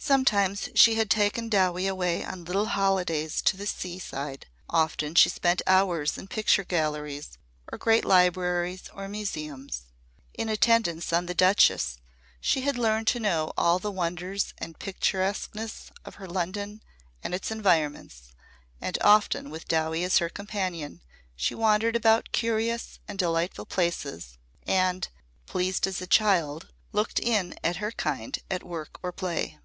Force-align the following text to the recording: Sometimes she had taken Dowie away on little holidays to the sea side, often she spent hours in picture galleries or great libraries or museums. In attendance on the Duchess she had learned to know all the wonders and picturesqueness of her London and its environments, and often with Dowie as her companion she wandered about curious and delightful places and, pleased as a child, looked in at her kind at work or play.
Sometimes 0.00 0.68
she 0.76 0.94
had 0.94 1.10
taken 1.10 1.48
Dowie 1.48 1.88
away 1.88 2.24
on 2.24 2.44
little 2.44 2.66
holidays 2.66 3.42
to 3.42 3.56
the 3.56 3.66
sea 3.66 3.98
side, 3.98 4.46
often 4.70 5.16
she 5.16 5.28
spent 5.28 5.60
hours 5.66 6.16
in 6.16 6.28
picture 6.28 6.62
galleries 6.62 7.36
or 7.70 7.78
great 7.78 8.04
libraries 8.04 8.88
or 8.94 9.08
museums. 9.08 9.82
In 10.34 10.48
attendance 10.48 11.12
on 11.12 11.26
the 11.26 11.34
Duchess 11.34 11.98
she 12.40 12.60
had 12.60 12.78
learned 12.78 13.08
to 13.08 13.18
know 13.20 13.52
all 13.58 13.80
the 13.80 13.90
wonders 13.90 14.54
and 14.58 14.78
picturesqueness 14.78 15.90
of 16.04 16.14
her 16.14 16.28
London 16.28 16.80
and 17.24 17.34
its 17.34 17.50
environments, 17.50 18.34
and 18.80 18.96
often 19.02 19.50
with 19.50 19.66
Dowie 19.68 20.04
as 20.04 20.18
her 20.18 20.28
companion 20.30 21.02
she 21.34 21.56
wandered 21.56 21.96
about 21.96 22.30
curious 22.32 23.00
and 23.08 23.18
delightful 23.18 23.66
places 23.66 24.38
and, 24.64 25.08
pleased 25.46 25.88
as 25.88 26.00
a 26.00 26.06
child, 26.06 26.68
looked 26.92 27.18
in 27.18 27.58
at 27.64 27.76
her 27.76 27.90
kind 27.90 28.38
at 28.48 28.62
work 28.62 29.00
or 29.02 29.10
play. 29.10 29.58